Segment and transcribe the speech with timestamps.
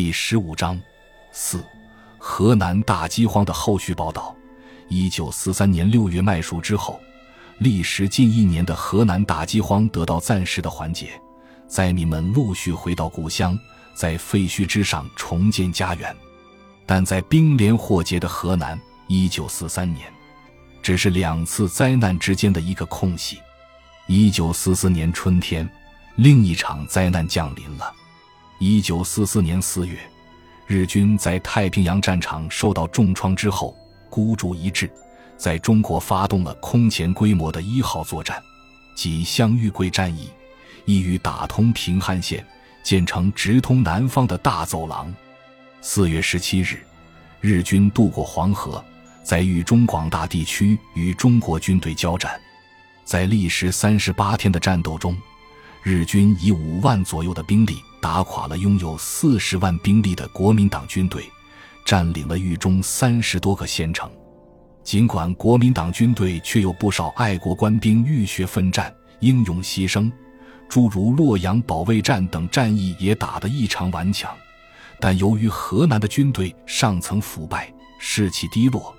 [0.00, 0.80] 第十五章，
[1.32, 1.60] 四，
[2.18, 4.32] 河南大饥荒的后续报道。
[4.88, 7.00] 一九四三年六月麦熟之后，
[7.58, 11.20] 历时近一年的河南大饥荒得到暂时的缓解，
[11.66, 13.58] 灾民们陆续回到故乡，
[13.92, 16.14] 在废墟之上重建家园。
[16.86, 20.06] 但在兵连祸结的河南，一九四三年，
[20.80, 23.40] 只是两次灾难之间的一个空隙。
[24.06, 25.68] 一九四四年春天，
[26.14, 27.92] 另一场灾难降临了。
[28.60, 29.96] 一九四四年四月，
[30.66, 33.76] 日军在太平洋战场受到重创之后，
[34.10, 34.90] 孤注一掷，
[35.36, 38.42] 在中国发动了空前规模的一号作战，
[38.96, 40.28] 即湘豫桂战役，
[40.86, 42.44] 意欲打通平汉线，
[42.82, 45.14] 建成直通南方的大走廊。
[45.80, 46.84] 四月十七日，
[47.40, 48.84] 日军渡过黄河，
[49.22, 52.40] 在豫中广大地区与中国军队交战，
[53.04, 55.16] 在历时三十八天的战斗中，
[55.82, 57.78] 日军以五万左右的兵力。
[58.00, 61.28] 打垮了拥有四十万兵力的国民党军队，
[61.84, 64.08] 占领了豫中三十多个县城。
[64.84, 70.08] 尽管国民党军队却有不少爱国官兵浴血奋战、英勇牺牲，
[70.68, 74.32] 诸如洛阳保卫战等战役也打得异常顽强，
[75.00, 78.94] 但由于河南的军队上层腐败、士气低落，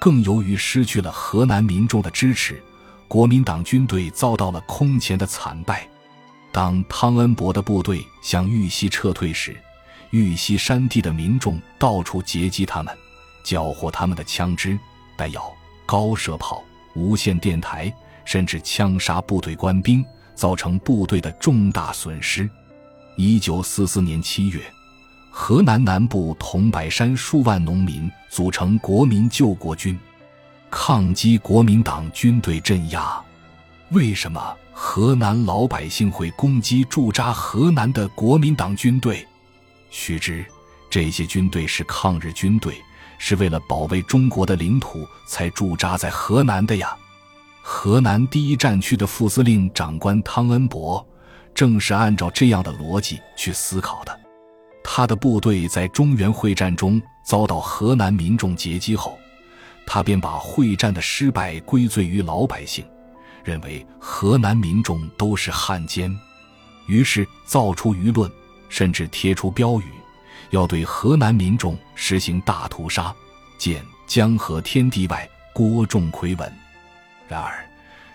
[0.00, 2.60] 更由于失去了河南民众的支持，
[3.06, 5.88] 国民党军队遭到了空前的惨败。
[6.52, 9.56] 当汤恩伯的部队向豫西撤退时，
[10.10, 12.96] 豫西山地的民众到处截击他们，
[13.44, 14.78] 缴获他们的枪支、
[15.16, 15.52] 弹药、
[15.86, 16.62] 高射炮、
[16.94, 17.92] 无线电台，
[18.24, 22.50] 甚至枪杀部队官兵，造成部队的重大损失。
[23.16, 24.60] 一九四四年七月，
[25.30, 29.96] 河南南部桐柏山数万农民组成国民救国军，
[30.68, 33.22] 抗击国民党军队镇压。
[33.90, 34.56] 为什么？
[34.72, 39.26] 河南老百姓会攻击驻扎河南的国民党军队，
[39.90, 40.44] 须知
[40.88, 42.74] 这些军队是抗日军队，
[43.18, 46.96] 是为了保卫中国的领土才驻扎在河南的呀。
[47.62, 51.06] 河南第一战区的副司令长官汤恩伯，
[51.54, 54.20] 正是按照这样的逻辑去思考的。
[54.82, 59.18] 他的部队在中原会战中遭到河南民众截击后，
[59.86, 62.84] 他便把会战的失败归罪于老百姓。
[63.44, 66.14] 认为河南民众都是汉奸，
[66.86, 68.30] 于是造出舆论，
[68.68, 69.84] 甚至贴出标语，
[70.50, 73.14] 要对河南民众实行大屠杀。
[73.58, 76.52] 见江河天地外，郭仲奎文。
[77.28, 77.64] 然而，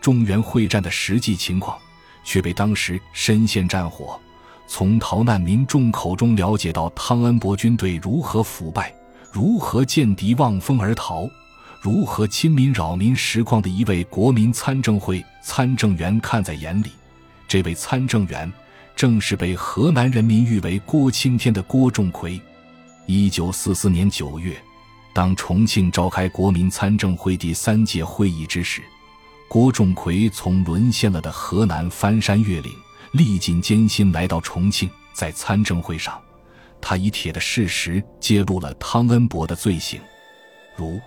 [0.00, 1.78] 中原会战的实际情况
[2.24, 4.20] 却被当时深陷战火、
[4.66, 8.94] 从逃难民众口中了解到汤恩伯军队如何腐败，
[9.32, 11.28] 如何见敌望风而逃。
[11.80, 16.90] 如何亲民扰民实况的一位国民参政会参政员看在眼里，
[17.46, 18.52] 这位参政员
[18.96, 22.40] 正是被河南人民誉为“郭青天”的郭仲奎。
[23.06, 24.56] 一九四四年九月，
[25.14, 28.82] 当重庆召开国民参政会第三届会议之时，
[29.48, 32.72] 郭仲奎从沦陷了的河南翻山越岭，
[33.12, 34.90] 历尽艰辛来到重庆。
[35.12, 36.20] 在参政会上，
[36.80, 40.00] 他以铁的事实揭露了汤恩伯的罪行，
[40.76, 41.00] 如。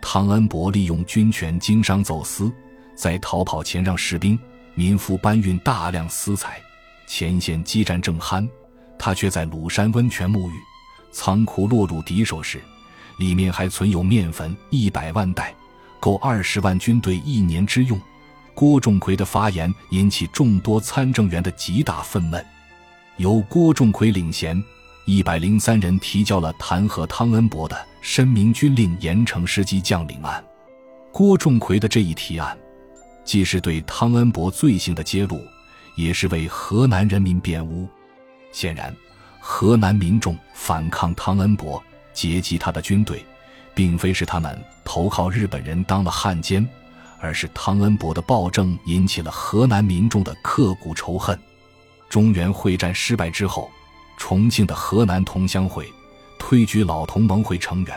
[0.00, 2.52] 汤恩伯利用军权经商走私，
[2.94, 4.38] 在逃跑前让士兵、
[4.74, 6.60] 民夫搬运大量私财。
[7.06, 8.48] 前线激战正酣，
[8.98, 10.54] 他却在鲁山温泉沐浴。
[11.12, 12.60] 仓库落入敌手时，
[13.18, 15.54] 里面还存有面粉一百万袋，
[15.98, 18.00] 够二十万军队一年之用。
[18.54, 22.44] 郭仲奎的发言引起众多参政员的极大愤懑，
[23.16, 24.62] 由郭仲奎领衔。
[25.06, 30.42] 一百零三人提交了弹劾汤恩伯的申明军令严惩师机将领案。
[31.12, 32.56] 郭仲奎的这一提案，
[33.24, 35.40] 既是对汤恩伯罪行的揭露，
[35.96, 37.88] 也是为河南人民辩污。
[38.52, 38.94] 显然，
[39.38, 43.24] 河南民众反抗汤恩伯、截击他的军队，
[43.74, 46.66] 并非是他们投靠日本人当了汉奸，
[47.20, 51.38] 而是汤恩伯的暴政引起了河南民众的刻骨仇恨。
[52.08, 53.70] 中原会战失败之后。
[54.22, 55.90] 重庆的河南同乡会
[56.50, 57.96] 推举老同盟会成员，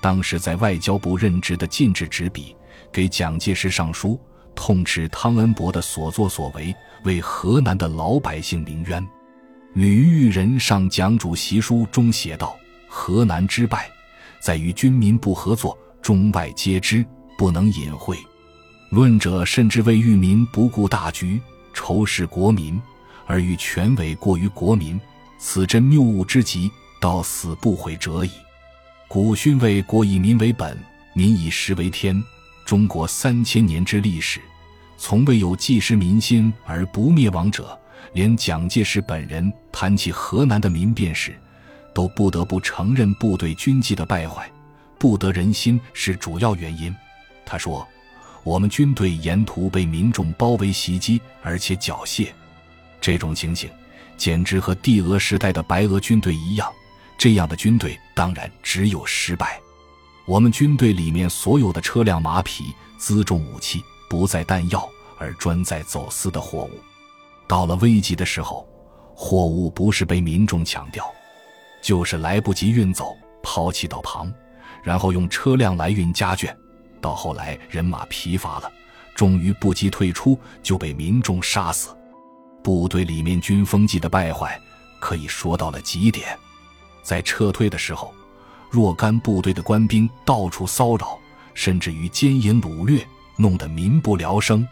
[0.00, 2.56] 当时在外交部任职的禁止执笔
[2.90, 4.18] 给蒋介石上书，
[4.54, 6.74] 痛斥汤恩伯的所作所为
[7.04, 9.06] 为河南的老百姓鸣冤。
[9.74, 12.56] 吕玉仁上蒋主席书中写道
[12.88, 13.86] ：“河南之败，
[14.40, 17.04] 在于军民不合作，中外皆知，
[17.36, 18.16] 不能隐晦。
[18.88, 21.38] 论者甚至为裕民不顾大局，
[21.74, 22.80] 仇视国民，
[23.26, 24.98] 而欲权委过于国民。”
[25.42, 26.70] 此真谬误之极，
[27.00, 28.30] 到死不悔者矣。
[29.08, 30.78] 古训谓：“国以民为本，
[31.14, 32.22] 民以食为天。”
[32.64, 34.40] 中国三千年之历史，
[34.96, 37.76] 从未有济失民心而不灭亡者。
[38.12, 41.36] 连蒋介石本人谈起河南的民变时，
[41.92, 44.50] 都不得不承认部队军纪的败坏，
[44.98, 46.94] 不得人心是主要原因。
[47.44, 47.86] 他说
[48.44, 52.28] ：“我们军队沿途被民众包围袭击，而且缴械，
[53.00, 53.68] 这种情形
[54.16, 56.72] 简直和帝俄时代的白俄军队一样。
[57.20, 59.60] 这样的军队当然只有失败。
[60.24, 64.88] 我们军队里面所有的车辆、马匹辎重武器不在弹药，
[65.18, 66.80] 而专在走私的货物。
[67.46, 68.66] 到了危急的时候，
[69.14, 71.04] 货物不是被民众抢掉。”
[71.84, 74.32] 就是来不及运走，抛弃到旁，
[74.82, 76.50] 然后用车辆来运家眷。
[77.02, 78.72] 到后来人马疲乏了，
[79.14, 81.94] 终于不及退出，就被民众杀死。
[82.64, 84.58] 部队里面军风纪的败坏
[84.98, 86.26] 可以说到了极点。
[87.02, 88.12] 在撤退的时候，
[88.70, 91.18] 若干部队的官兵到处骚扰，
[91.54, 93.06] 甚至于奸淫掳掠，
[93.36, 94.66] 弄得民不聊生。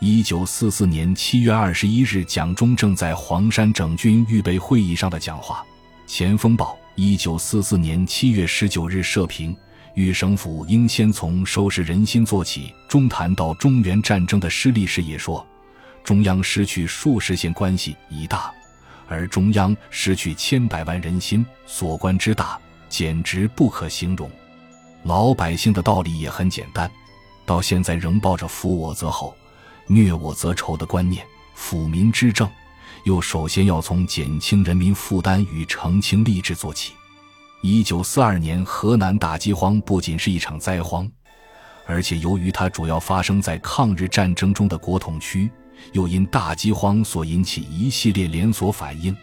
[0.00, 5.64] 一九四四年七月二十一日，蒋中正在黄山整军预备会议上的讲话。
[6.10, 9.56] 《前锋报》一九四四年七月十九日社评：
[9.94, 12.74] 豫省府应先从收拾人心做起。
[12.88, 15.46] 中谈到中原战争的失利时也说，
[16.02, 18.52] 中央失去数十线关系已大，
[19.08, 22.58] 而中央失去千百万人心，所关之大，
[22.88, 24.30] 简直不可形容。
[25.02, 26.90] 老百姓的道理也很简单，
[27.44, 29.34] 到现在仍抱着扶我则厚，
[29.86, 32.48] 虐我则仇的观念，抚民之政。
[33.04, 36.94] 又首先要从减轻人民负担与澄清吏治做起。
[37.60, 41.06] 一九四二年河南大饥荒不仅是一场灾荒，
[41.84, 45.50] 而且由于它主要发生在抗日战争中的国统区，
[45.92, 49.16] 又因大饥荒所引起一系列连锁反应，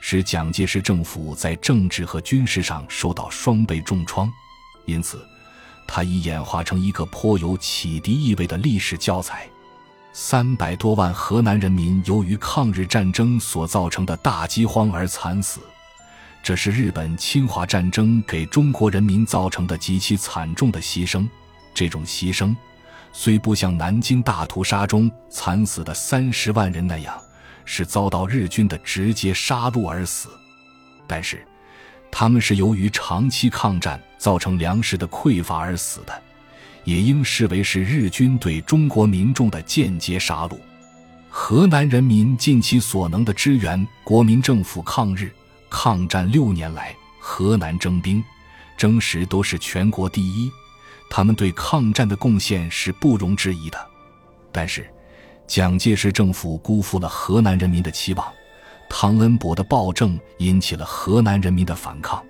[0.00, 4.30] 使蒋介石政府在政治和军事上受到双倍重创。
[4.84, 5.24] 因此，
[5.86, 9.48] 它已演化成一个颇有启迪意味的历史教材。
[10.12, 15.60] 三百多万河南人民由于抗日战争所造成的大饥荒而惨死，
[16.42, 21.28] 这是日本侵华战争给中国人民造成的极其惨重的牺牲。
[21.72, 22.56] 这种牺牲，
[23.20, 27.20] 虽不像南京大屠杀中惨死的三十万人那样
[27.64, 30.28] 是遭到日军的直接杀戮而死，
[31.04, 31.44] 但是，
[32.12, 36.22] 他们是由于长期抗战造成粮食的匮乏而死的。
[36.84, 40.56] 也应视为是日军对中国民众的间接杀戮。
[41.28, 45.32] 河南人民尽其所能的支援国民政府抗日，
[45.68, 48.22] 抗战六年来，河南征兵、
[48.76, 50.48] 征实都是全国第一，
[51.10, 53.78] 他们对抗战的贡献是不容置疑的。
[54.52, 54.88] 但是，
[55.46, 58.26] 蒋介石政府辜负了河南人民的期望，
[58.88, 62.22] 汤恩伯的暴政引起了河南人民的反抗。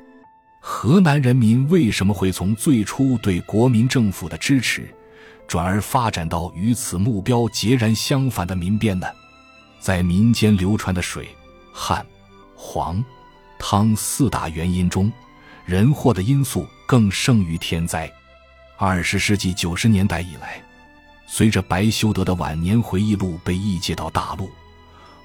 [0.60, 4.88] 河南人民为什么会从最初对国民政府的支持，
[5.46, 9.06] 转而发展到与此目标截然相反的民变呢？
[9.80, 11.28] 在民间流传的水、
[11.72, 12.04] 旱、
[12.54, 13.02] 黄、
[13.58, 15.10] 汤四大原因中，
[15.64, 18.12] 人祸的因素更胜于天灾。
[18.80, 20.62] 二十世纪九十年代以来，
[21.26, 24.48] 随着白修德的晚年回忆录被译介到大陆，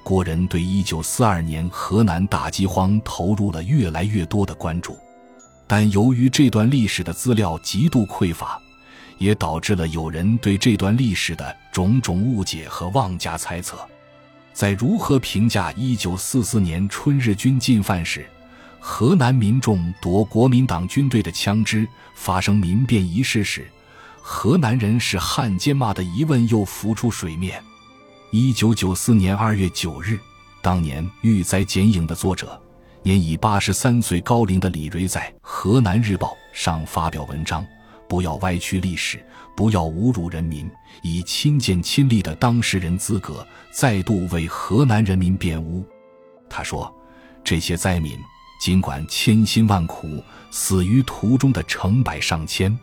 [0.02, 4.98] 国人对一九四二年河南大饥荒投入了越来越多的关注。
[5.68, 8.60] 但由于这段历史的资料极度匮乏，
[9.20, 13.78] 也导致了有人对这段历史的种种误解和妄加猜测。
[14.52, 18.28] 在如何评价1944年春日军进犯时，
[18.86, 23.66] 河南民众夺国民党军队的枪支、发生民变一事时，
[24.22, 27.64] 河南人是汉奸骂的疑问又浮出水面。
[28.34, 30.20] 1994年2月9日，
[30.62, 32.62] 当年《遇灾剪影》的作者。
[33.04, 37.66] 年已八十三岁高龄的李瑞在《河南日报》上发表文章
[38.10, 40.70] ：“不要歪曲历史，不要侮辱人民，
[41.02, 45.86] 以亲见亲历的当事人资格再度为河南人民辩污。”
[46.50, 46.94] 他说
[47.46, 48.20] ：“这些灾民
[48.64, 52.80] 尽管千辛万苦，死于途中的成百上千，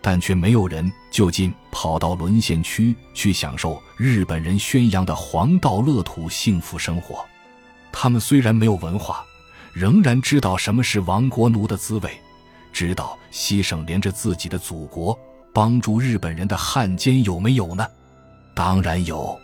[0.00, 7.26] 但却没有人就近跑到沦陷区去享受日本人宣扬的黄道乐土幸福生活。
[7.90, 9.24] 他们虽然没有文化。”
[9.74, 12.10] 仍然知道什么是亡国奴的滋味，
[12.72, 15.18] 知道牺牲连着自己的祖国
[15.52, 17.86] 帮助日本人的汉奸有没有呢？
[18.54, 19.38] 当然有，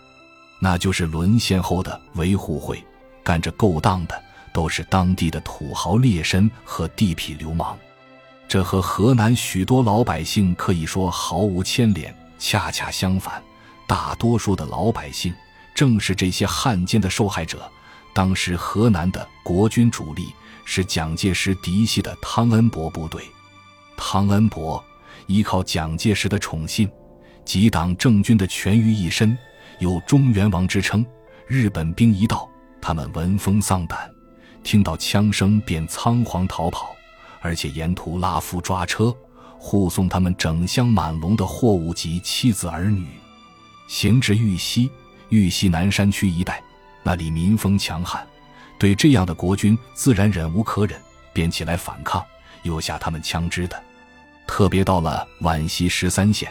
[0.60, 2.82] 那就是沦陷后的维护会，
[3.24, 4.23] 干着勾当的
[4.54, 7.76] 都是当地的土豪劣绅和地痞流氓。
[8.46, 13.42] 这和河南许多老百姓可以说毫无牵连，恰恰相反，
[13.88, 15.34] 大多数的老百姓
[15.74, 17.68] 正是这些汉奸的受害者。
[18.14, 20.32] 当时河南的国军主力
[20.64, 23.24] 是蒋介石嫡系的汤恩伯部队，
[23.96, 24.82] 汤恩伯
[25.26, 26.88] 依靠蒋介石的宠信，
[27.44, 29.36] 集党政军的权于一身，
[29.80, 31.04] 有中原王之称。
[31.48, 32.48] 日本兵一到，
[32.80, 34.08] 他们闻风丧胆，
[34.64, 36.96] 听到枪声便仓皇逃跑，
[37.40, 39.14] 而且沿途拉夫抓车，
[39.58, 43.06] 护送他们整箱满笼的货物及妻子儿女，
[43.86, 44.90] 行至玉溪，
[45.28, 46.60] 玉溪南山区一带，
[47.02, 48.26] 那里民风强悍，
[48.78, 50.98] 对这样的国军自然忍无可忍，
[51.32, 52.24] 便起来反抗，
[52.62, 53.80] 又下他们枪支的。
[54.46, 56.50] 特别到了皖西十三县，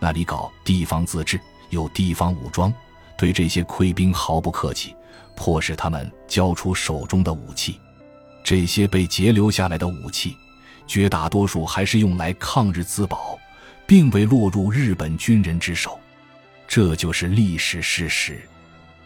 [0.00, 1.40] 那里搞地方自治，
[1.70, 2.72] 有地方武装，
[3.16, 4.94] 对这些溃兵毫不客气。
[5.34, 7.80] 迫使他们交出手中的武器，
[8.44, 10.36] 这些被截留下来的武器，
[10.86, 13.38] 绝大多数还是用来抗日自保，
[13.86, 15.98] 并未落入日本军人之手。
[16.68, 18.40] 这就是历史事实。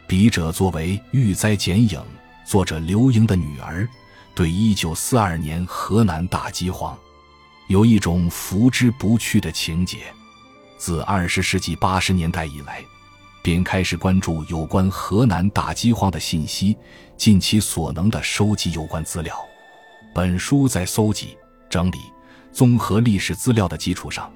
[0.06, 2.00] 笔者作为遇灾剪影
[2.44, 3.88] 作者刘英的女儿，
[4.34, 6.96] 对1942年河南大饥荒，
[7.68, 9.98] 有一种拂之不去的情结。
[10.78, 12.84] 自20世纪80年代以来。
[13.46, 16.76] 便开始关注有关河南大饥荒的信息，
[17.16, 19.38] 尽其所能地收集有关资料。
[20.12, 21.38] 本书在搜集、
[21.70, 21.98] 整理、
[22.50, 24.28] 综合历史资料的基础上，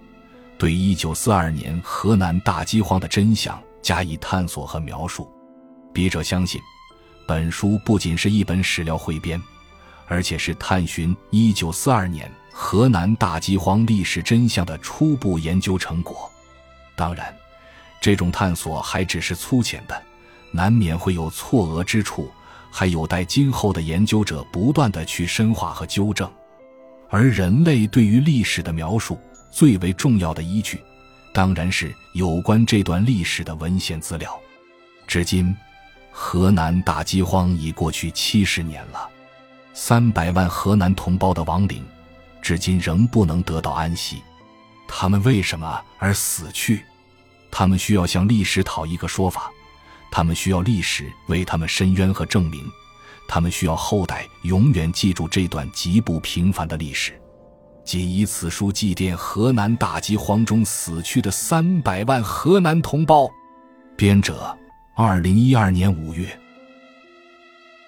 [0.56, 5.28] 对1942年河南大饥荒的真相加以探索和描述。
[5.92, 6.60] 笔者相信，
[7.26, 9.42] 本书不仅是一本史料汇编，
[10.06, 16.30] 而且是探寻1942年河南大饥荒历史真相的初步研究成果。
[16.94, 17.39] 当然。
[18.00, 20.02] 这种探索还只是粗浅的，
[20.50, 22.30] 难免会有错讹之处，
[22.70, 26.30] 还有待今后的研究者不断的去深化和纠正。
[27.10, 29.18] 而人类对于历史的描述
[29.50, 30.80] 最为重要的依据，
[31.34, 34.38] 当然是有关这段历史的文献资料。
[35.06, 35.54] 至今，
[36.10, 39.08] 河南大饥荒已过去七十年了，
[39.74, 41.84] 三百万河南同胞的亡灵，
[42.40, 44.22] 至今仍不能得到安息。
[44.86, 46.84] 他们为什么而死去？
[47.50, 49.50] 他们需要向历史讨一个说法，
[50.10, 52.64] 他们需要历史为他们伸冤和证明，
[53.28, 57.12] 他们需要后代永远记住这段极不平凡的历史。
[57.84, 63.28] 仅以此书祭奠河南大饥荒中死去的三百万河南同胞。
[63.96, 64.56] 编者：
[64.94, 66.28] 二零一二年五月。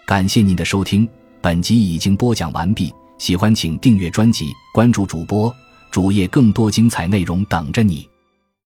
[0.05, 1.09] 感谢您的收听，
[1.41, 2.93] 本集已经播讲完毕。
[3.19, 5.55] 喜欢请订阅专辑，关注主播
[5.93, 8.09] 主页，更多精彩内容等着你。